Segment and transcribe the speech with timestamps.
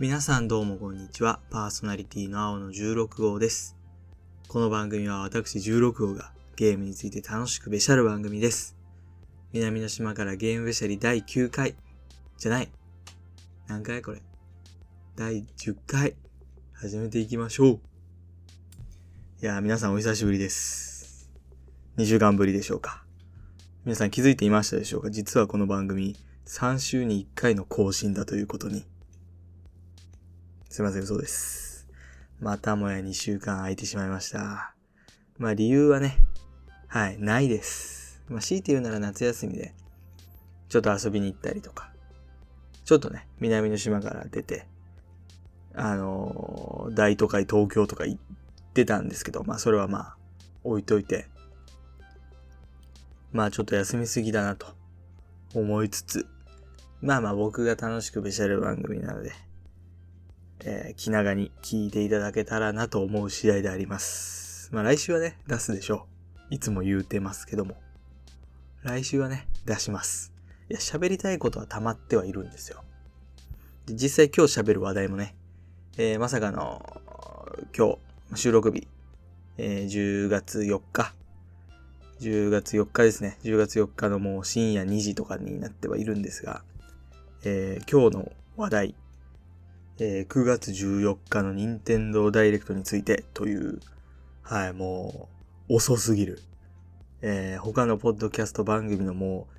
[0.00, 1.40] 皆さんどうもこんにちは。
[1.50, 3.76] パーソナリティの青の16号です。
[4.46, 8.76] この番組は私16号がゲームについて楽しくべしゃる番組です。
[9.52, 11.74] 南の島からゲームべしゃり第9回。
[12.36, 12.68] じゃない。
[13.66, 14.22] 何回これ。
[15.16, 16.14] 第10回。
[16.74, 17.80] 始めていきましょう。
[19.42, 21.28] いやー皆さんお久しぶりです。
[21.96, 23.02] 2週間ぶりでしょうか。
[23.84, 26.14] 皆さん気づいていましたでしょうか実はこの番組
[26.46, 28.84] 3週に1回の更新だということに。
[30.68, 31.88] すいません、そうです。
[32.40, 34.74] またもや2週間空いてしまいました。
[35.38, 36.18] まあ理由はね、
[36.88, 38.22] はい、ないです。
[38.28, 39.74] まあ強いて言うなら夏休みで、
[40.68, 41.90] ちょっと遊びに行ったりとか、
[42.84, 44.66] ちょっとね、南の島から出て、
[45.74, 48.20] あのー大都会東京とか行っ
[48.74, 50.16] てたんですけど、まあそれはまあ
[50.64, 51.28] 置いといて、
[53.32, 54.66] まあちょっと休みすぎだなと
[55.54, 56.26] 思いつつ、
[57.00, 59.32] まあまあ僕が楽しくべしゃる番組なので、
[60.64, 64.70] えー気長に聞いていただけたらなと思う次第であります。
[64.72, 66.06] まあ来週はね、出すでしょ
[66.50, 66.54] う。
[66.54, 67.76] いつも言うてますけども。
[68.82, 70.32] 来週はね、出します。
[70.68, 72.82] いや、喋りたいことは溜まってはいるんですよ。
[73.86, 75.34] で実際今日喋る話題もね、
[75.96, 77.00] えーまさかの、
[77.76, 77.96] 今
[78.34, 78.86] 日、収録日、
[79.56, 81.14] えー10月4日、
[82.20, 83.38] 10月4日ですね。
[83.42, 86.62] 10月4日のもう深夜2時とかになってはいるんですが、
[87.44, 88.94] えー今日の話題、
[90.00, 93.80] えー9月14日の任天堂ダイレクトについてという、
[94.42, 95.28] はい、も
[95.68, 96.40] う、遅すぎる。
[97.20, 99.54] えー他のポッドキャスト番組のもう、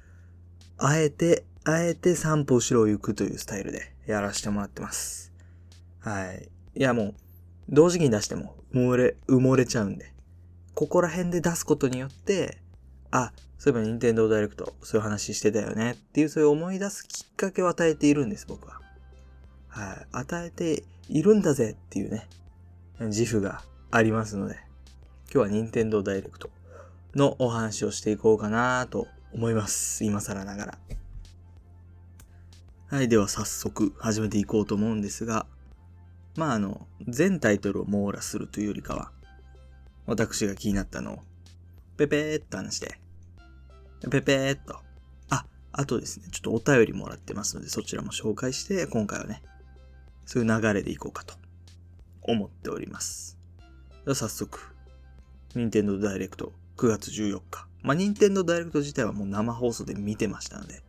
[0.77, 5.33] あえて、あえて3歩後ろを行くというスタイルでやらせてもらってます。
[5.99, 6.49] はい。
[6.73, 7.13] いやもう、
[7.67, 10.13] 同時期に出しても埋もれ、埋もれちゃうんで、
[10.73, 12.59] ここら辺で出すことによって、
[13.11, 18.78] あ、そういえば任天堂ダイレクト、そういう話してたよねっていう、そういう思い出すきっかけを与えているんです、僕は。
[19.80, 20.08] はい。
[20.11, 22.27] 与えているんだぜっていうね、
[22.99, 24.57] 自負がありますので、
[25.31, 26.50] 今日は任天堂ダイレクト
[27.16, 30.03] のお話をしていこうかなと思います。
[30.03, 30.78] 今更ながら。
[32.88, 33.07] はい。
[33.07, 35.45] では早速始めていこうと思うんですが、
[36.35, 39.11] まああの、全タイトルを網羅するというよりかは、
[40.07, 41.19] 私が気になったのを、
[41.96, 43.00] ペペーっと話して、
[44.11, 44.78] ペペーっと。
[45.29, 49.41] あ、あとですね、ちょっとお便りもらってますので、そちらも紹介して、今回はね、
[50.29, 51.34] そういう流れでいこうかと
[52.22, 53.40] 思っております。
[54.06, 54.59] では早速、
[55.56, 57.67] 任天堂ダイレクト9月14日。
[57.81, 60.84] まあ、任天堂ダイレクト自体はもう生放送で見てましたので、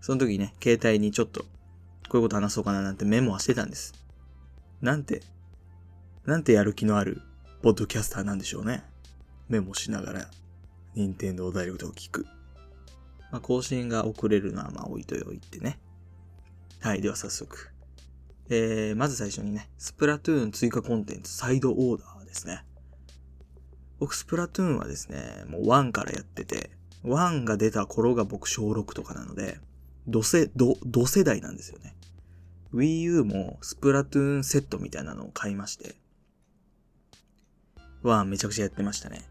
[0.00, 1.46] その時ね、携帯にちょっと、こ
[2.14, 3.94] ういうこと話そうかななんてメモはしてたんです。
[4.80, 5.22] なんて、
[6.26, 7.22] なんてやる気のある、
[7.62, 8.82] ポッドキャスターなんでしょうね。
[9.48, 10.28] メモしながら、
[10.96, 12.26] 任天堂ダイレクトを聞く。
[13.30, 15.78] まあ、更新が遅れるのはまあ置いといてね。
[16.80, 17.70] はい、では早速。
[18.52, 22.64] えー、まず最初にね、スプラトゥーン追加コンテンツサイドオーダーですね。
[24.00, 26.70] 僕、スプラトゥーンはですね、もう1からやってて、
[27.04, 29.60] 1が出た頃が僕小6とかなので、
[30.08, 31.94] 同世、同、同世代なんですよね。
[32.74, 35.94] Wii U もスプラトゥーンセットみたいなのを買いまして、
[38.02, 39.22] 1めちゃくちゃやってましたね。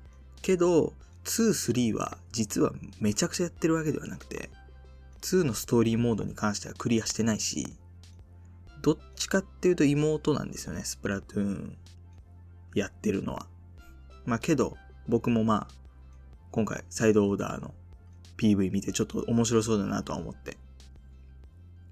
[0.42, 0.94] けど、
[1.26, 4.50] 2、3は実はめちゃくちゃやってるわけではなくて、
[5.24, 7.68] 2のストーリーモードに関してはクリアしてないし、
[8.82, 11.78] どっちかっていうと妹なんですよね、スプラトゥーン
[12.76, 13.48] やってるのは。
[14.26, 15.74] まあけど、僕もまあ、
[16.52, 17.74] 今回サイドオーダーの
[18.38, 20.58] PV 見てちょっと面白そうだなとは思って。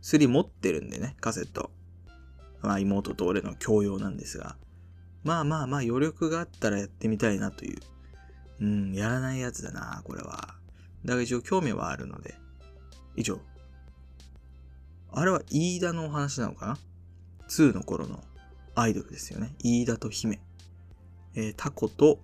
[0.02, 1.72] 3持ってるんでね、カセット。
[2.62, 4.56] まあ妹と俺の共用なんですが。
[5.24, 7.80] まあまあまあ余力があったらやってみたいなという。
[8.62, 10.56] うん、やらないやつだな、これは。
[11.06, 12.36] だが一応興味はあるので。
[13.16, 13.40] 以上。
[15.12, 16.78] あれは飯田のお話なのかな
[17.50, 18.24] ?2 の頃の
[18.76, 19.54] アイドルですよね。
[19.64, 20.40] 飯田と姫。
[21.36, 22.20] えータコと、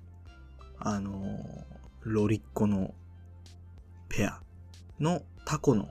[0.79, 1.73] あのー
[2.03, 2.93] ロリッコの
[4.09, 4.41] ペア
[4.99, 5.89] のタコの、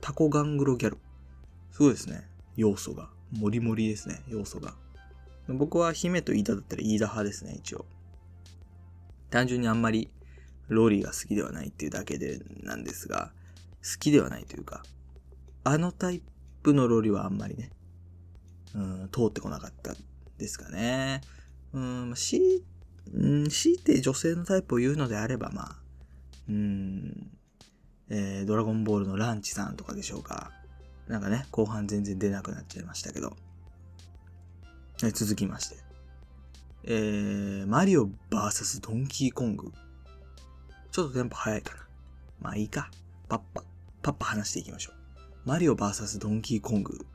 [0.00, 0.98] タコガングロギャル。
[1.70, 2.28] すごいですね。
[2.56, 3.08] 要素が。
[3.32, 4.74] もりもりですね、要素が。
[5.48, 7.86] 僕は姫と飯田だったら飯田派ですね、一応。
[9.30, 10.10] 単純にあんまり
[10.68, 13.32] ロリが好きではないっていうだけでなんですが、
[13.82, 14.82] 好きではないというか、
[15.64, 16.22] あのタイ
[16.62, 17.70] プのロリはあんまりね、
[18.74, 19.94] うん、通ってこなかった
[20.38, 21.22] ですかね。
[21.72, 22.62] うん、し、
[23.12, 25.76] うん、強いて女性のタイプを言うのであれば、まあ、
[26.48, 27.30] うん、
[28.10, 30.52] えー、ドラゴンボールのランチさんとかでしょうか。
[31.08, 33.36] なんかね、後半全然出なくなっちゃいましたけど。
[35.02, 35.76] え続きまして。
[36.84, 39.72] えー、マリオ VS ドンキーコング。
[40.92, 41.88] ちょっとテンポ早いかな。
[42.40, 42.90] まあいいか。
[43.28, 43.62] パッパ、
[44.02, 44.93] パッパ話していきましょう。
[45.44, 47.06] マリオ VS ドンキーコング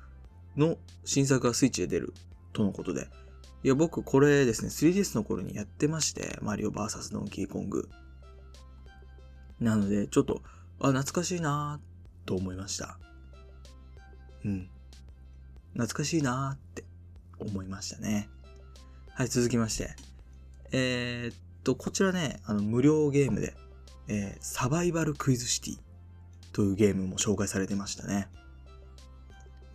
[0.55, 2.13] の新作がスイッチで出る
[2.53, 3.07] とのことで。
[3.63, 7.89] いや、僕これですね、3DS の頃にやってまして、マリオ VS ドンキーコング。
[9.59, 10.41] なので、ちょっと、
[10.79, 12.99] あ、懐かしいなぁと思いました。
[14.45, 14.69] うん。
[15.73, 16.85] 懐かしいなぁって
[17.39, 18.29] 思いましたね。
[19.13, 19.95] はい、続きまして。
[20.71, 23.55] えー、っと、こちらね、あの、無料ゲームで、
[24.07, 25.88] えー、サバイバルクイズシティ
[26.53, 28.27] というゲームも紹介されてましたね。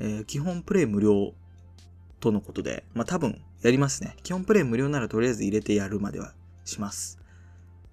[0.00, 1.34] えー、基本プレイ無料
[2.20, 4.16] とのことで、まあ、多分やりますね。
[4.22, 6.34] 基本プレイ無料ならとりあえず入れてやるまでは
[6.64, 7.18] します。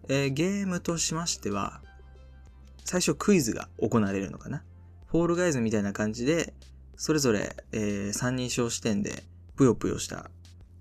[0.10, 1.81] えー、ゲームとしましては、
[2.83, 4.63] 最初クイズが行われるのかな。
[5.07, 6.54] フォールガイズみたいな感じで、
[6.95, 9.24] それぞれ、えー、三人称視点で、
[9.56, 10.31] ぷよぷよした、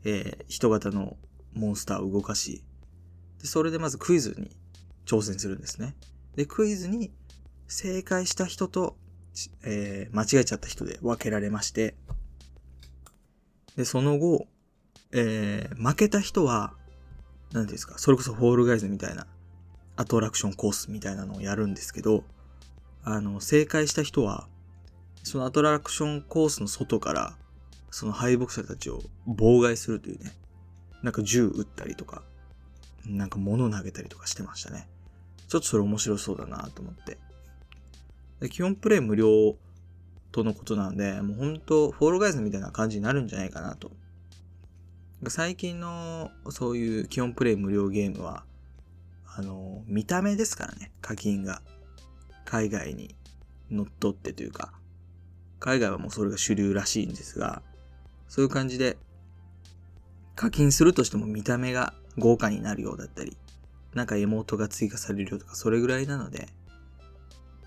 [0.04, 1.16] えー、人型の
[1.52, 2.64] モンスターを動かし、
[3.40, 4.56] でそれでまずクイズに
[5.06, 5.96] 挑戦するんですね。
[6.36, 7.12] で、クイズに
[7.70, 8.96] 正解した人と、
[9.62, 11.94] えー、間違えちゃった人で分けられまして、
[13.76, 14.48] で、その後、
[15.12, 16.74] えー、負けた人は、
[17.52, 19.28] 何ですか、それこそフォールガイズみたいな、
[19.94, 22.24] アトラクションコースみたいなのをやるんですけど、
[23.04, 24.48] あの、正解した人は、
[25.22, 27.36] そのアトラクションコースの外から、
[27.92, 30.32] その敗北者たちを妨害するというね、
[31.04, 32.24] なんか銃撃ったりとか、
[33.06, 34.88] なんか物投げたりとかしてましたね。
[35.46, 37.18] ちょっとそれ面白そうだなと思って。
[38.40, 39.56] で基本プレイ無料
[40.32, 43.90] とのことなんで、もうほんと、フォールガイズみたいな感じになるんじゃないかなと。
[45.28, 48.44] 最近のそういう基本プレイ無料ゲームは、
[49.26, 51.62] あの、見た目ですからね、課金が。
[52.50, 53.14] 海外に
[53.70, 54.72] 乗っ取ってというか、
[55.60, 57.62] 海外はもうそれが主流らしいんですが、
[58.26, 58.96] そういう感じで、
[60.34, 63.36] 課金するとしても見た目が豪華になるようだったり、
[63.94, 66.48] なんかエモートが追加されるよとか、それぐらいなので、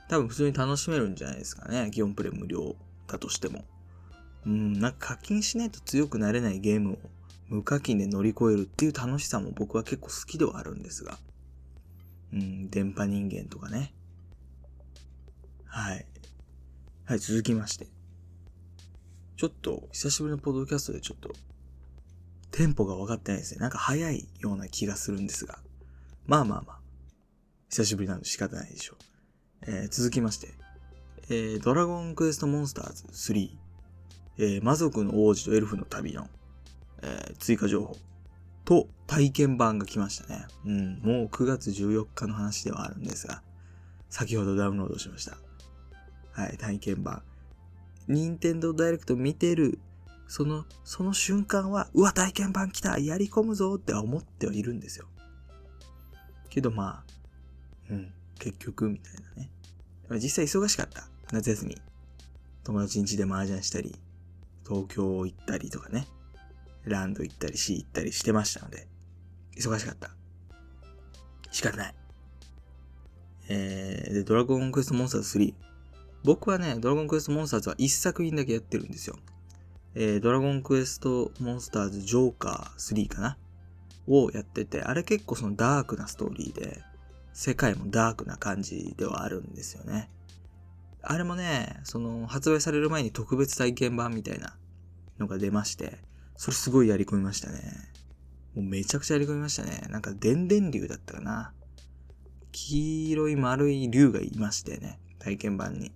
[0.10, 1.90] 多分普通に楽しめるんじゃないですかね。
[1.92, 2.76] 基本プレイ無料
[3.08, 3.66] だとしても。
[4.46, 6.98] うん、なんか課金しないと強くなれないゲームを
[7.48, 11.18] 無課金で乗り越えるっていう楽しさも僕は結構好きではあるんですが。
[12.34, 13.94] うん、電波人間とかね。
[15.66, 16.06] はい。
[17.06, 17.88] はい、続きまして。
[19.38, 21.34] ちょっと、久しぶりのポッドキャストでちょっと、
[22.52, 23.60] テンポが分かってないですね。
[23.60, 25.60] なんか早いような気がするんですが。
[26.26, 26.80] まあまあまあ。
[27.70, 29.13] 久しぶりなので仕方ないでしょう。
[29.66, 30.54] えー、続きまして。
[31.30, 33.50] えー、ドラゴンクエストモンスターズ3。
[34.38, 36.28] えー、魔族の王子とエルフの旅の、
[37.02, 37.96] え、追加情報
[38.66, 40.46] と体験版が来ましたね。
[40.66, 43.42] うん、もう9月14日の話ではあるんですが、
[44.10, 45.38] 先ほどダウンロードしました。
[46.32, 47.22] はい、体験版。
[48.08, 49.80] 任天堂ダイレクト見てる、
[50.28, 55.06] その、その瞬間は、うわ、体験版来たやり込むぞって思ってはいるんですよ。
[56.50, 57.14] けどまあ、
[57.90, 59.50] うん、結局、みたいなね。
[60.22, 61.08] 実際忙しかった。
[61.32, 61.78] 夏休み。
[62.64, 63.96] 友達ん家で麻雀したり、
[64.68, 66.08] 東京行ったりとかね。
[66.86, 68.88] ランド行ったり、シー行ったりしてましたので、
[69.58, 70.12] 忙しかった。
[71.52, 71.96] 仕方ない。
[73.50, 75.54] えー、で、ドラゴンクエストモンスターズ3。
[76.24, 79.18] 僕はね、ドラゴンクエストモンスターズは1作品だけやってるんですよ。
[79.96, 83.38] えー、ドラゴンクエストモンスターズジョーカー3かな？
[84.08, 86.82] をやってて、あれ結構そのダークなストーリーで、
[87.34, 90.10] 世界もダークな感じではあるんですよね。
[91.02, 94.56] あれもね、その発売される前に特別体験版みたいな
[95.20, 95.98] のが出まして、
[96.38, 97.62] それすごいやり込みましたね。
[98.56, 99.88] もうめちゃくちゃやり込みましたね。
[99.90, 101.54] なんか電電竜だったかな。
[102.52, 105.92] 黄色い丸い竜がいましてね、体験版に。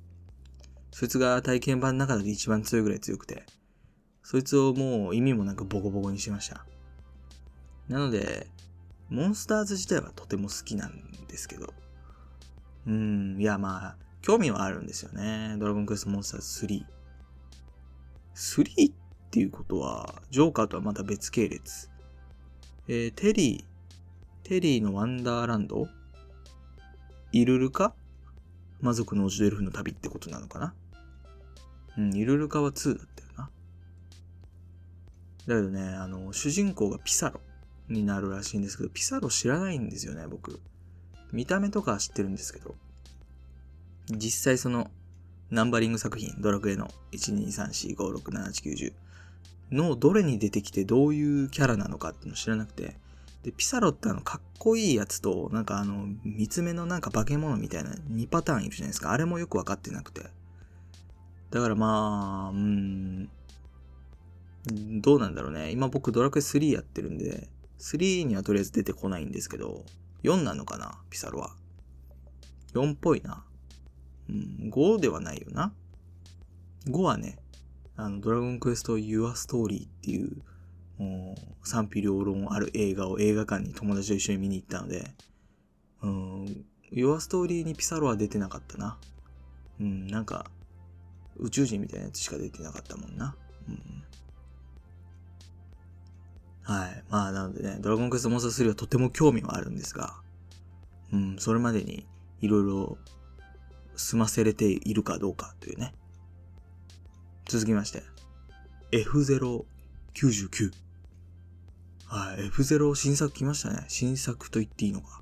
[0.92, 3.46] そいつが体験版の中で一番強いぐらい強くて、
[4.24, 6.66] そいつをもう意味もなくボコボコにしました。
[7.88, 8.48] なので、
[9.10, 10.92] モンスターズ自体はとても好きなん
[11.28, 11.74] ですけど、
[12.86, 15.56] うん、いやまあ、興味はあるんですよね。
[15.60, 16.86] ドラゴンクエストモンスターズ3。
[18.36, 18.94] 3っ
[19.32, 21.90] ていうことは、ジョーカーとはまた別系列。
[22.88, 25.88] えー、テリー、テリーのワンダーランド？
[27.32, 27.94] イルルカ？
[28.80, 30.74] 魔族の王子とエルフの旅ってことなのかな？
[31.98, 33.50] うん、イルルカは2だったよな。
[35.48, 37.42] だけどね、あの、主人公がピサロ
[37.90, 40.60] になるらしいんですけど、ピサロ知らないんですよね、僕。
[41.32, 42.76] 見た目とかは知ってるんですけど、
[44.10, 44.90] 実際その、
[45.50, 48.94] ナンバリング作品、ドラクエの12345678910
[49.72, 52.98] のどれに出てきてどういうキャラなのかっていうのを知らなくて、
[53.44, 59.12] で、ピサロってあの、かっこいいやつと、なんかあの、三つ目のなんか化け物みたいな2パターンいるじゃないですか。
[59.12, 60.26] あれもよくわかってなくて。
[61.52, 63.30] だからまあ、うーん、
[65.02, 65.72] どうなんだろうね。
[65.72, 67.48] 今僕ドラクエ3やってるんで、
[67.80, 69.86] 3にはとりあえず出てこないんですけど、
[70.24, 71.52] 4なのかなピサロは。
[72.74, 73.44] 4っぽいな。
[74.30, 75.74] うん、5ではないよな。
[76.88, 77.40] 5はね、
[77.96, 80.44] あの、ドラゴンクエスト Your Story っていう、
[80.98, 85.14] もう、賛否両論ある映画を映画館に友達と一緒に見に行ったので、
[86.02, 88.98] うん、Your Story にピサロは出てなかったな。
[89.80, 90.50] うん、なんか、
[91.38, 93.36] 宇宙人みたいなやつしか出てなかったもんな。
[93.68, 93.97] うん。
[96.68, 97.04] はい。
[97.10, 100.16] まあ、なのでね、ドラゴンクエストモンスター3はとても興味はあるんですが、
[101.14, 102.06] うん、それまでに
[102.42, 102.98] いろいろ
[103.96, 105.94] 済ませれているかどうかというね。
[107.48, 108.04] 続きまして、
[108.92, 110.74] F099。
[112.08, 113.86] はい、F0 新作来ましたね。
[113.88, 115.22] 新作と言っていいのか。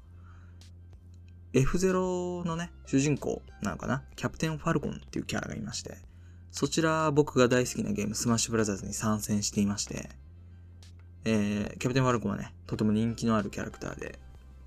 [1.54, 6.00] F0 のね、主人公なのかなキャプテンファルコンっていうキャラがいまして、
[6.50, 10.10] そちら僕が大好きなゲームスマッシュブラザーズに参戦していまして、
[11.26, 14.20] えー、キャプテンファルコンはね、とても人気のあるキャラクターで、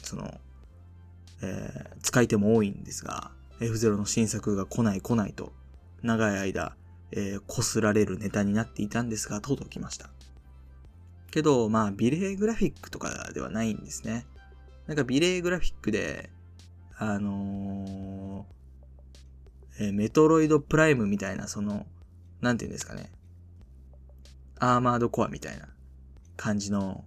[0.03, 0.35] その、
[1.41, 5.53] えー、使い手も多いんですが、F0 の新作が来ない来ないと、
[6.03, 6.77] 長い間、
[7.13, 10.11] えー、擦られるネタになっていたんですが、とうとう来ました。
[11.31, 14.27] けど、まあ、美麗グラフィックとかではないんですね。
[14.89, 16.31] なんか美麗グラフィックで、
[16.97, 21.87] あのー、えー、メトロイドプライムみたいな、その、
[22.41, 23.13] なんて言うんですかね。
[24.59, 25.69] アーマードコアみたいな
[26.39, 27.05] 感じの、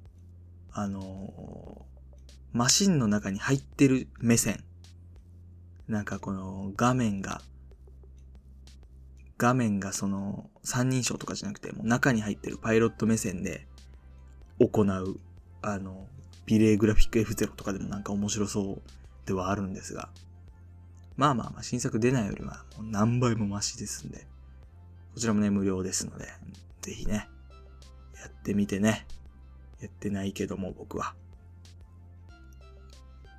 [0.74, 4.64] あのー、マシンの中に入ってる目線。
[5.88, 7.42] なんかこの画面が、
[9.38, 13.66] 画面がその三人称とかじゃなくて、もう中に入ってるパイロット目線で
[14.60, 15.20] 行う、
[15.62, 16.08] あの、
[16.46, 18.82] 美麗グラフィック F0 とかでもなんか面白そう
[19.26, 20.10] ではあるんですが、
[21.16, 24.28] まあまあまあ、新作出ないよりはもう何倍もマシですんで、
[25.14, 26.28] こちらもね、無料ですので、
[26.82, 27.30] ぜひね、
[28.20, 29.08] やってみてね。
[29.82, 31.16] やってないけども、僕は。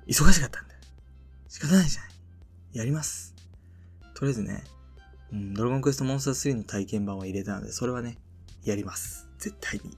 [0.07, 0.75] 忙しかったんで。
[1.47, 2.11] 仕方ないじゃない。
[2.73, 3.33] やります。
[4.15, 4.63] とりあえずね、
[5.31, 8.17] うん、ドラゴンクエストモンスター3の体験版は入れたので、それはね、
[8.63, 9.27] やります。
[9.39, 9.97] 絶対に。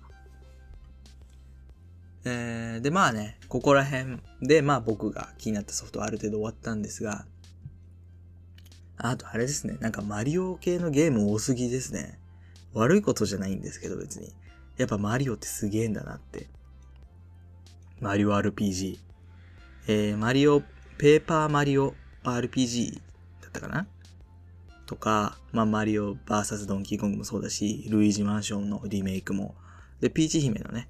[2.26, 7.26] えー、で、まあね、ここら辺で、まあ僕が気になったソフトはある程度終わったんですが、
[8.98, 12.20] あとあれですね、なんかマリオ系のゲーム多すぎですね。
[12.74, 14.34] 悪いことじゃないんですけど別に。
[14.78, 16.48] やっぱマリオってすげえんだなって。
[18.00, 18.98] マリオ RPG。
[19.88, 20.62] えー、マリオ、
[20.98, 22.96] ペーパーマリオ RPG
[23.42, 23.88] だったかな？
[24.86, 29.56] とか、まあ、マリオ VS ドンキーコングもそうだし、ルイージマンションのリメイクも、
[30.00, 30.90] で、ピーチ姫のね、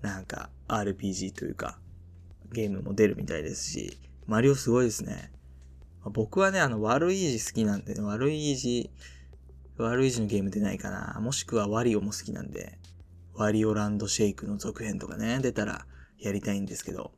[0.00, 1.78] なんか RPG というか、
[2.52, 5.32] ゲームも出るみたいですし、マリオすごいですね。
[6.04, 8.90] 僕はね、あの、悪い字好きなんで、ね、悪い字、
[9.78, 11.20] 悪い字のゲーム出ないかな。
[11.20, 12.78] もしくはワリオも好きなんで、
[13.34, 15.86] ワリオランドシェイクの続編とかね、出たら
[16.18, 17.12] やりたいんですけど。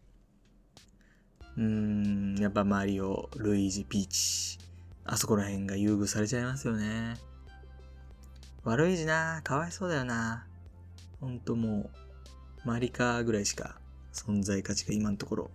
[1.56, 4.58] うーん、やっぱマリオ、ルイージ、ピーチ。
[5.04, 7.16] あそこら辺が優遇されちゃいますよね。
[8.64, 10.46] 悪い字な、かわいそうだよな。
[11.20, 11.90] ほんとも
[12.64, 13.76] う、マリカーぐらいしか
[14.12, 15.50] 存在価値が今のところ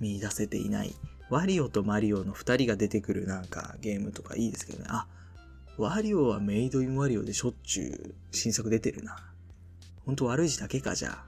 [0.00, 0.94] 見出せていない。
[1.28, 4.86] ワリオとマリオの2人が出てくるなんかゲームとかいいですけどね。
[4.88, 5.06] あ、
[5.76, 9.18] ワリオはメイドインワリオでしょっちゅう新作出てるな。
[10.06, 11.24] ほんと悪い字だけかじゃあ。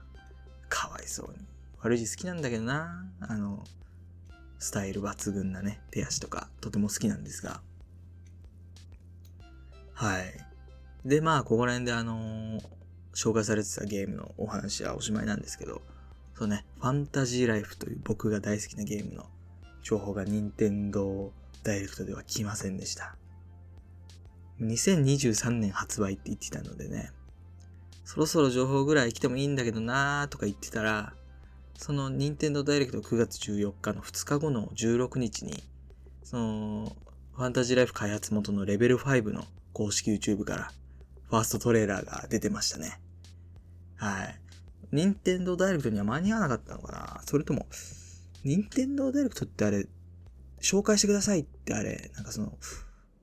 [0.69, 1.45] かわいそうに。
[1.81, 3.05] 悪い字好きなんだけどな。
[3.19, 3.63] あの、
[4.57, 7.61] スタイル抜群なね、手足とかとても好きなんですが。
[9.93, 10.33] はい。
[11.05, 12.61] で、まあ、ここら辺であのー、
[13.13, 15.81] 紹介されてたゲームのお話はおしまいなんですけど、
[16.35, 19.25] そうね、ファンタジーライフという僕が大好きなゲームの
[19.83, 21.33] 情報が任天堂
[21.63, 23.17] ダイレクトでは来ませんでした。
[24.61, 27.11] 2023年発売って言ってたのでね、
[28.09, 31.13] そろそろ情報ぐらい来てもいいんだけどなーとか言ってたら、
[31.77, 35.63] その任天堂ダイレクト9月14日の2日後の16日に、
[36.23, 36.95] その、
[37.35, 40.71] ファンタジーライフ開発元のレベル5の公式 YouTube から
[41.29, 42.99] ファーストトレーラーが出てましたね。
[43.97, 44.41] はい。
[44.91, 47.67] 任天堂ダイレクトには間に合わなかったのかなそれとも、
[48.43, 49.85] 任天堂ダイレクトってあれ、
[50.63, 52.57] 紹介してくださいってあれ、なんかその、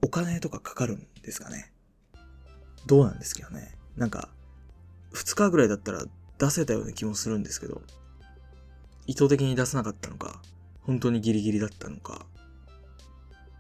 [0.05, 1.73] お金とかかかるんですかね
[2.87, 3.77] どうなんですけどね。
[3.97, 4.29] なんか、
[5.17, 6.05] 2日ぐらいだったら
[6.39, 7.81] 出せたような気もするんですけど、
[9.07, 10.43] 意図的に出さなかったのか、
[10.83, 12.27] 本当にギリギリだったのか、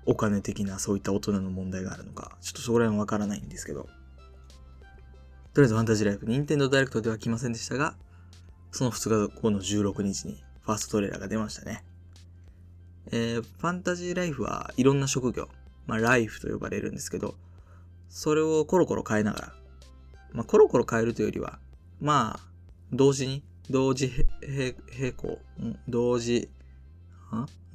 [0.04, 3.88] お金的なそういった大人の問題があるのか、ちょっとそこら辺わからないんですけど、
[5.54, 7.94] とりあえずファンタジーライフ、任天堂ダイレクトでは来ませんでしたが、
[8.70, 11.82] その2日後の16日にファーストトレーラーが出ましたね。
[13.10, 15.48] えー、ファンタジーライフはいろんな職業、
[15.86, 17.34] まあライフと呼ばれるんですけど、
[18.08, 19.54] それをコロコロ変えながら、
[20.36, 21.58] まあコロコロ変えるというよりは、
[22.00, 22.40] まあ、
[22.92, 24.12] 同時に、同時
[24.42, 25.38] 並行、
[25.88, 26.50] 同時、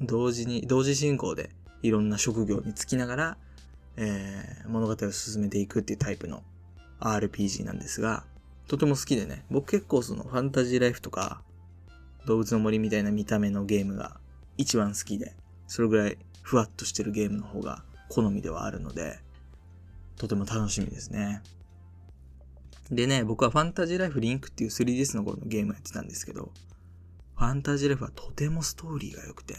[0.00, 1.50] 同時に、同時進行で
[1.82, 3.36] いろんな職業に就きながら、
[3.96, 6.42] えー、物語を進めていくっていうタイプの
[7.00, 8.24] RPG なんですが、
[8.68, 11.42] とても好きでね、僕結構そのファンタジーライフとか、
[12.26, 14.18] 動物の森みたいな見た目のゲームが
[14.56, 15.34] 一番好きで、
[15.66, 19.18] それぐらいふわっとしてるゲームの方が好みではあるので、
[20.16, 21.42] とても楽しみですね。
[22.92, 26.52] でね、僕はファンタジーライフリンクっていう 3DS の頃のゲームやってたんですけど、
[27.36, 29.56] ファンタジーライフはとてもストーリーが良くて、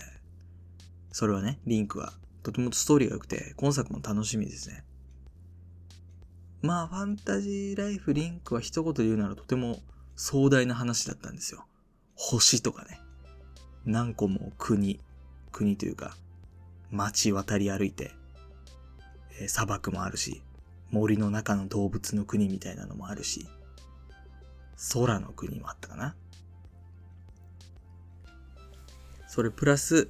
[1.12, 2.14] それはね、リンクは
[2.44, 4.86] とてもストーリーが良くて、今作も楽しみですね。
[6.62, 9.80] まあ、ファンタジーライフリンクは一言で言うならとても
[10.16, 11.66] 壮大な話だったんですよ。
[12.14, 13.00] 星とかね。
[13.84, 15.00] 何個も国、
[15.52, 16.16] 国というか、
[16.92, 18.12] 街渡り歩いて、
[19.42, 20.44] えー、砂漠もあるし、
[20.94, 23.48] 森の中の動物の国みたいなのもあるし、
[24.94, 26.16] 空の国もあったかな。
[29.28, 30.10] それプラス、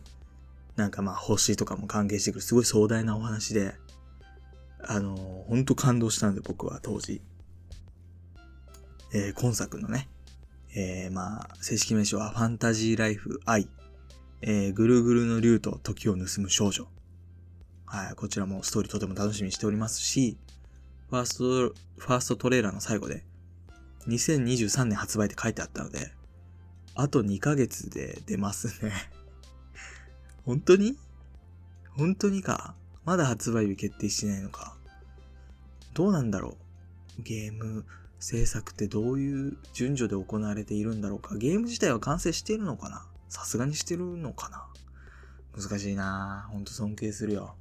[0.76, 3.76] なんかまあ星とかも関係してくるすごい壮大なお話で、
[4.82, 7.22] あのー、ほんと感動したので僕は当時。
[9.16, 10.10] えー、今作のね、
[10.76, 13.70] えー、まあ、正式名称はファンタジーライフ愛、
[14.42, 16.88] えー、ぐるぐるの竜と時を盗む少女。
[17.86, 20.38] はい、こちらもストーリーとても楽しみにしておりますし、
[21.14, 23.24] ファースト、ファーストトレーラーの最後で、
[24.08, 26.12] 2023年発売って書いてあったので、
[26.96, 28.92] あと2ヶ月で出ますね。
[30.44, 30.98] 本当に？
[31.92, 32.74] 本当にか？
[33.06, 34.76] まだ発売日決定してないのか？
[35.94, 36.58] どうなんだろ
[37.20, 37.22] う？
[37.22, 37.86] ゲーム
[38.20, 41.36] 制作ってどういう順序で行われているんだろうか？
[41.38, 43.06] ゲーム自体は完成しているのかな？
[43.30, 44.66] さすがにしてるのかな？
[45.62, 46.48] 難しいな。
[46.52, 47.56] ほんと尊敬するよ。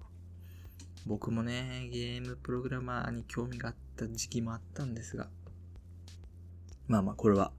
[1.06, 5.28] 僕もね、ゲームプログラマーに興味があった時期もあったんですが。
[6.86, 7.52] まあまあ、これは、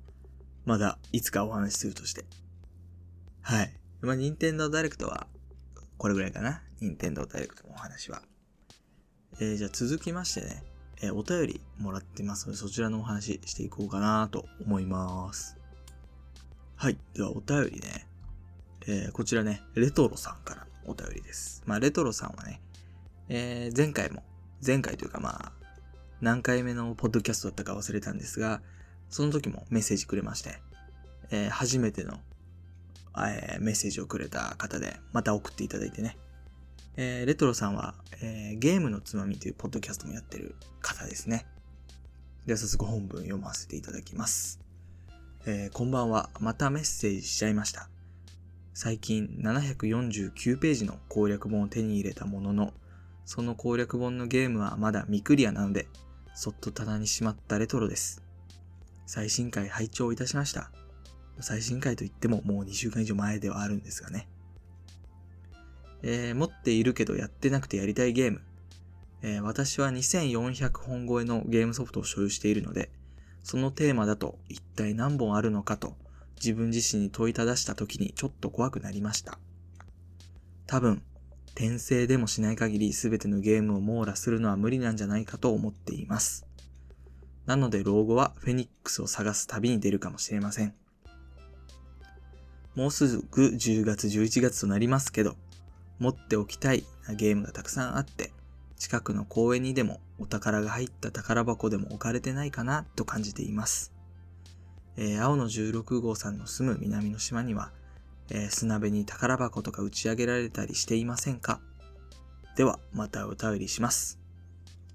[0.66, 2.26] まだいつかお話しするとして。
[3.42, 3.74] はい。
[4.02, 5.28] まあ、任天堂ダイレクトは、
[5.98, 6.62] これぐらいかな。
[6.80, 8.22] 任天堂ダイレクトのお話は。
[9.40, 10.64] えー、じゃあ続きましてね、
[11.02, 15.58] えー、お便りもらってますので、そちらのお話していこうかなと思います。
[16.76, 16.98] はい。
[17.14, 18.08] では、お便りね。
[18.88, 21.64] えー、こちらね、レトロさんからお便りです。
[21.66, 22.62] まあ、レトロさんはね、
[23.30, 24.24] えー、前回も、
[24.66, 25.52] 前回というかまあ、
[26.22, 28.62] 何回目のポッドキャストだったか忘れたんですが、
[29.10, 30.62] その時もメッセージくれまして、
[31.32, 32.20] えー、初めての、
[33.18, 36.18] えー、メッセージをくれた方で、また送っていただいてね。
[36.96, 41.46] えー、レトロさんは、えー、ゲームのつまみというポッドキャストもやってる方ですね。
[42.46, 44.60] では早速本文読ませていただきます。
[45.46, 46.30] えー、こんばんは。
[46.40, 47.90] またメッセージしちゃいました。
[48.74, 52.74] 最近749ページの攻略本を手に入れたものの、
[53.26, 55.88] その攻略本のゲームはまだ未クリアなので、
[56.34, 58.24] そっと棚にしまったレトロです。
[59.06, 60.72] 最新回拝聴いたしました。
[61.40, 64.28] 最新回といってももう2週間以上前ではあるんですがね。
[66.02, 68.42] えー、持っているけどやってなくてやりたいゲーム。
[69.22, 72.92] えー、私は2400本超えのゲームソフトを所有しているので、
[73.44, 75.96] そのテーマだと一体何本あるのかと
[76.36, 79.40] 自分自身に問いただした時にちょっと怖くなりました。
[80.68, 81.04] 多分、
[81.56, 86.46] 転生でもしない限り全てのゲームを網羅するのは無理なんじゃないかと思っています。
[87.46, 90.74] なので老後はフェニックスを探す旅に出るかもしれません。
[92.76, 95.36] もうすぐ10月11月となりますけど、
[96.00, 98.32] 持っておきたいなゲームがたくさんあって、
[98.78, 103.94] 近くの公園にでもお宝が入った宝箱でも置かれてないかなと感じています。
[104.98, 107.72] えー、青の16号さんの住む南の島には
[108.34, 111.62] えー、砂辺に宝箱とか打ち上げられたりしていませんか？
[112.58, 114.20] では、またお便りします。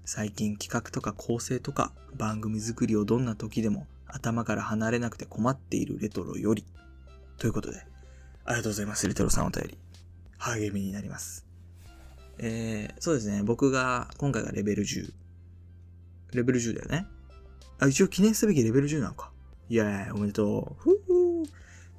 [0.05, 6.65] 最近企画とか構成とか番組作りをどんな時でも頭から離れなくて困っているレトロより。
[7.37, 7.79] ということで、
[8.43, 9.07] ありがとうございます。
[9.07, 9.77] レトロさんお便り。
[10.37, 11.45] 励みになります。
[12.39, 13.43] えー、そうですね。
[13.43, 15.13] 僕が、今回がレベル10。
[16.33, 17.07] レベル10だよね。
[17.79, 19.31] あ、一応記念すべきレベル10なのか。
[19.69, 20.81] いやー、おめでとう。
[20.81, 21.08] ふ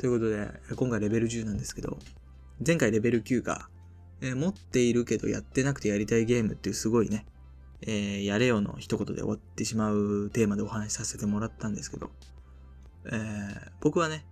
[0.00, 1.98] ということで、今回レベル10なんですけど、
[2.66, 3.68] 前回レベル9が、
[4.22, 7.26] えー、持っているけどやってなくてやりたいゲームっていうすごいね、
[7.82, 12.10] えー、やれよの一言で終わってしまうテーマでお話しさせてもらったんですけど、
[13.06, 14.24] えー、僕はね、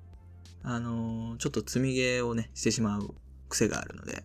[0.62, 3.14] あのー、ちょっと積みゲーをね、してしまう
[3.50, 4.24] 癖があるので、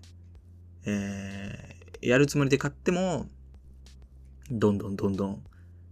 [0.86, 3.28] えー、やるつもりで買っても、
[4.50, 5.44] どんどんどんどん、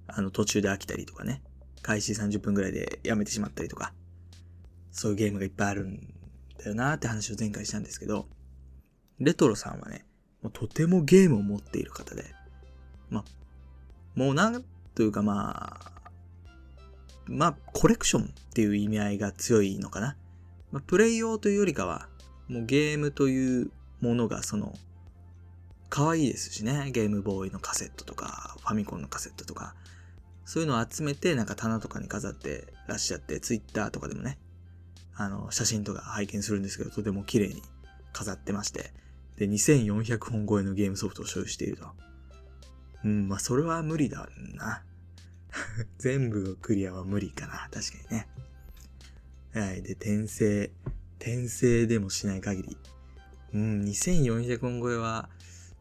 [0.08, 1.44] あの、途中で飽きたりとかね、
[1.82, 3.94] 開始30分ぐらいでやめてしまったりとか、
[4.92, 6.14] そういうゲームがいっぱいあるん
[6.58, 8.28] だよなって話を前回したんですけど、
[9.20, 10.06] レトロさんはね、
[10.42, 12.26] もうとてもゲームを持っている方で、
[13.10, 13.24] まあ、
[14.16, 14.64] もうなん
[14.96, 15.92] というかまあ、
[17.26, 20.18] まあ、コレクションっていう意味合いが強いのかな。
[20.72, 22.10] まあ、プレイ用というよりかは、
[22.48, 24.74] もうゲームというものがその、
[25.90, 26.92] 可愛いですしね。
[26.92, 29.76] ゲームボーイのカセットとか、ファミコンのカセットとか。
[30.46, 34.40] そういうのを集めて、なんか棚とかに飾ってらっしゃって、ツイッターとかでもね、
[35.16, 37.62] あの、写真とか拝見するんですけど、とても綺麗に
[38.14, 38.94] 飾ってまして。
[39.38, 41.88] で、2400本超えのゲームソフトを所有していると。
[43.04, 44.84] うん、まあ、それは無理だな。
[45.98, 47.70] 全部クリアは無理かな。
[47.72, 48.28] 確かにね。
[49.54, 49.82] はい。
[49.82, 50.72] で、転生。
[51.20, 52.78] 転生でもしない限り。
[53.54, 55.30] うん、2400本超えは、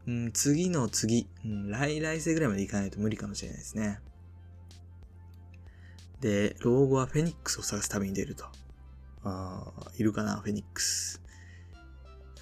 [0.07, 3.99] うん、次の次、うん、来来世ぐらいまでいかないと無理かもしれないですね。
[6.19, 8.45] で、老後はフェニックスを探す旅に出ると。
[9.23, 11.21] ああ、いるかな、フェニックス。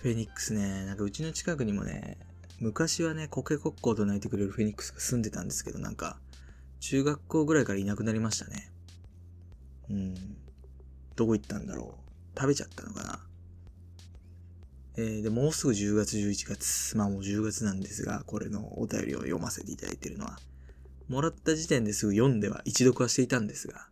[0.01, 2.17] フェニックスね、なんかうちの近くにもね、
[2.59, 6.19] 昔はね、コケコッコーと泣いてくれるフェニックスが住んでたんですけど、なんか、
[6.79, 8.71] 中学校ぐらいからいなくなりましたね。
[9.89, 10.15] うん。
[11.15, 12.39] どこ行ったんだろう。
[12.39, 13.19] 食べちゃったのかな。
[14.97, 16.97] えー、で、もうすぐ10月、11月。
[16.97, 20.39] まあもう10月なんですが、これのお便りを読ませていただいてるのは、
[21.07, 23.87] もらった時点ですぐ読んでは一読はしていたんですが、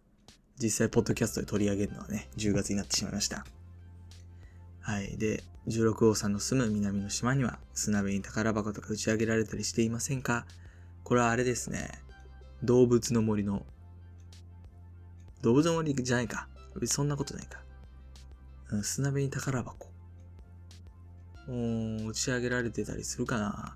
[0.59, 3.45] 実際、ポッドキャストで取り上げるのはね、10月になってしまいました。
[4.79, 5.17] はい。
[5.17, 10.45] で、16号さんの住む南の島には砂辺に宝箱とか打ち上げられたりしていませんか？
[11.03, 11.89] これはあれですね。
[12.63, 13.65] 動物の森の、
[15.41, 16.47] 動物の森じゃないか。
[16.85, 17.59] そんなことないか。
[18.81, 19.89] 砂辺に宝箱。
[21.49, 23.75] うん打ち上げられてたりするかな。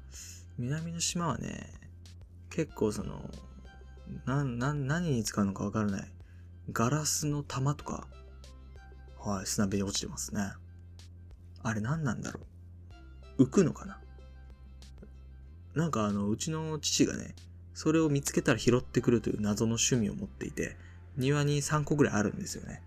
[0.57, 1.67] 南の島はね、
[2.49, 3.29] 結構その、
[4.25, 6.11] な、な、何に使うのかわからない。
[6.71, 8.07] ガラスの玉とか、
[9.19, 10.51] はい、砂辺に落ちてますね。
[11.63, 12.41] あれ何なんだろ
[13.37, 13.43] う？
[13.43, 13.99] 浮くのかな？
[15.75, 17.35] なんかあの、うちの父がね、
[17.73, 20.75] それを見つけたら拾ってくるという謎の趣味を持っていて、
[21.17, 22.81] 庭に3個ぐらいあるんですよね。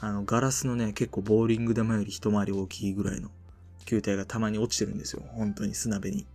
[0.00, 3.30] あの、ガラスのね、結構ボーリング玉より一回り大きいぐらいの
[3.84, 5.22] 球体がたまに落ちてるんですよ。
[5.28, 6.26] 本当に砂辺に。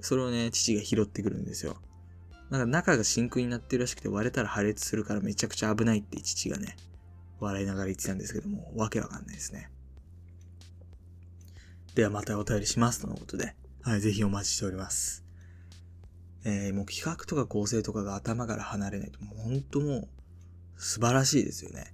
[0.00, 1.76] それをね、父が拾ってくるんですよ。
[2.50, 6.76] なんか中が真空になってるらしくて割れたら破裂するからめちゃくちゃ危ないって父がね、
[7.40, 9.70] 笑いながら言ってたんですけども、わけわかんないですね。
[11.94, 15.24] ではまたお便りしますとのことで、はい、ぜひお待ちしております。
[16.44, 20.08] えー、もう企画とか構成とかが頭から離れないと、もう本当もう
[20.76, 21.92] 素晴らしいですよね。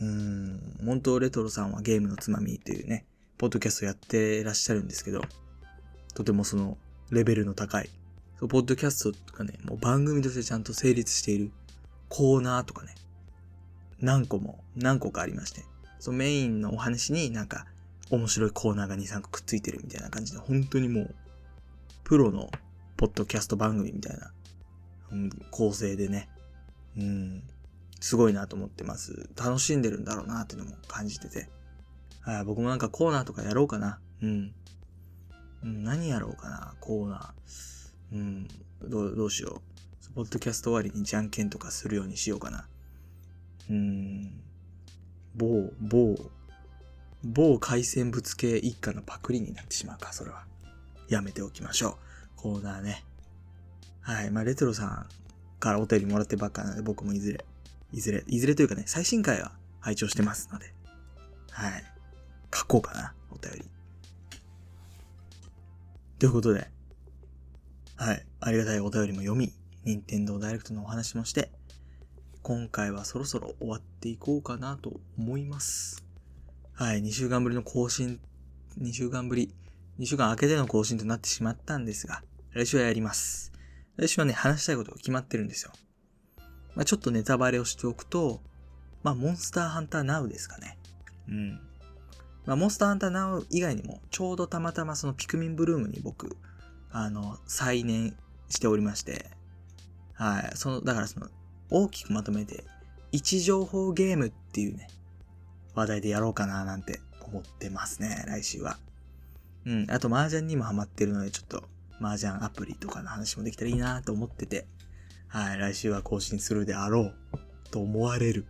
[0.00, 3.06] うーん、本当レトロさんはゲームのつまみというね、
[3.38, 5.22] ポッドキャストやってらっしゃるんですけど、
[6.14, 6.78] とてもその
[7.10, 7.90] レベルの高い、
[8.40, 11.50] そうポッドキャストとかね、もう番組としてちゃんと成立している
[12.08, 12.94] コーナーとかね、
[14.00, 15.62] 何個も、何個かありまして、
[15.98, 17.66] そうメインのお話になんか
[18.10, 21.14] 面白いコーナーが2、3個くっついてるみたいな感じで、本当にもう、
[22.02, 22.50] プロの
[22.96, 24.32] ポッドキャスト番組みたいな、
[25.12, 26.30] うん、構成でね、
[26.96, 27.42] うん、
[28.00, 29.28] すごいなと思ってます。
[29.36, 31.50] 楽しんでるんだろうなっていうのも感じてて。
[32.22, 34.00] はい、僕もなんかコーナーとかやろうかな。
[34.22, 34.54] うん。
[35.62, 37.79] うん、何やろうかな、コーナー。
[38.12, 38.48] うん、
[38.82, 39.62] どう、どうしよ
[40.10, 40.14] う。
[40.14, 42.66] ポッドキャスト終わりにじゃんけんとかするようにしようかな。
[43.70, 44.32] うん、
[45.36, 46.18] 某、某、
[47.22, 50.44] 某海鮮物系一家のパクリになってしまうか、それは。
[51.08, 51.94] やめておきましょう。
[52.36, 53.04] コーナーね。
[54.00, 54.30] はい。
[54.30, 55.06] まあ、レトロさん
[55.60, 57.44] からお便りもらってばっかなので、僕もいずれ、
[57.92, 60.72] いずれ、いずれというかね、最新回は拝聴してますので、
[61.50, 61.84] はい。
[62.54, 63.64] 書こうかな、お便り。
[66.18, 66.68] ということで、
[68.00, 68.26] はい。
[68.40, 69.52] ありがたいお便りも読み、
[69.84, 71.50] 任天堂ダイレクトのお話もして、
[72.40, 76.02] 今回はそろそろ終わっていこうかなと思います。
[76.72, 78.18] はい、2週間ぶりの更新、
[78.80, 79.54] 2週間ぶり、
[79.98, 82.22] 2週間空けての更新となってしまったんですが、
[82.54, 83.52] 来週はやります。
[83.96, 85.72] 来週はね、話したいことが決まってるんですよ。
[86.74, 88.40] まあ、ちょっとネタバレをしておくと、
[89.02, 90.78] まあ、モンスターハンターナウですかね。
[91.28, 91.60] うん。
[92.46, 96.38] まあ、モンスターハンターナウ以外にも、ちょうどたまたまそのピクミンブルームに僕、
[96.92, 98.16] あの、再燃
[98.48, 99.30] しておりまして、
[100.14, 100.56] はい。
[100.56, 101.28] その、だからその、
[101.70, 102.64] 大きくまとめて、
[103.12, 104.88] 位置情報ゲームっていうね、
[105.74, 108.78] 話題でやろうかななんて思ってますね、来週は。
[109.66, 111.68] うん、あと麻雀にもハマってるので、ちょっと
[112.00, 114.66] 麻雀アプリとかの話もできたらいいなと思ってて、
[115.28, 117.14] はい、来週は更新するであろう
[117.70, 118.46] と思われる。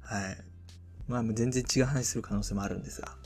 [0.00, 0.38] はい。
[1.06, 3.16] まあ、全然違う話する可能性もあるんですが。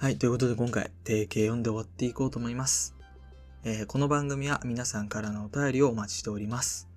[0.00, 2.96] はい、ということで今回、定型読んで終わっていこうと思います。
[3.64, 6.88] えー、この番組は皆さんからのお便りをお待ちしております。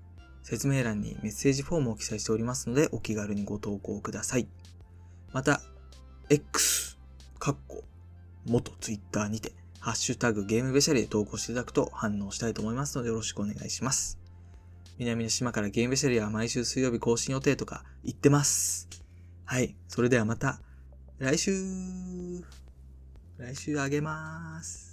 [0.41, 4.47] 説明欄にメッセージフォームを記載しておりますので、お気軽にご投稿ください。
[5.33, 5.59] また、
[6.29, 6.97] X、
[7.39, 7.83] かっこ、
[8.45, 14.17] 元 Twitter にて、ハッシュタグゲームベシャリで投稿していただくと反応したいと思いますのでよろしくお願いします。
[14.97, 18.87] 南の島からゲームベシャリは毎週水曜日更新予定とか言ってます。
[19.43, 19.75] はい。
[19.89, 20.61] それではまた
[21.17, 21.51] 来週
[23.37, 24.92] 来週あげます。